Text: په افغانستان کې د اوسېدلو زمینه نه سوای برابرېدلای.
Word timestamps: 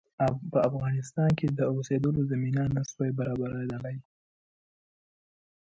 په 0.51 0.59
افغانستان 0.69 1.29
کې 1.39 1.47
د 1.49 1.59
اوسېدلو 1.75 2.21
زمینه 2.31 2.63
نه 2.75 2.81
سوای 2.89 3.11
برابرېدلای. 3.19 3.97